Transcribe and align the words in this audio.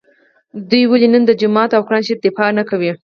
دوی 0.69 0.83
ولي 0.87 1.07
نن 1.13 1.23
د 1.25 1.31
جومات 1.41 1.71
او 1.73 1.81
قران 1.87 2.03
شریف 2.07 2.19
دفاع 2.25 2.49
نکوي 2.57 2.91